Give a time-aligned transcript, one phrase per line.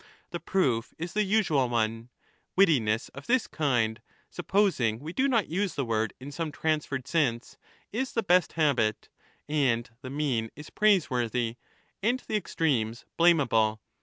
[0.31, 2.09] The proof is the usual one;
[2.57, 7.55] wittiness of this kind, supposing we do not use the word in some transferred sense,
[7.93, 9.09] is the best habit,
[9.47, 11.57] and the mean is praiseworthy,
[12.01, 13.79] and the extremes blameable.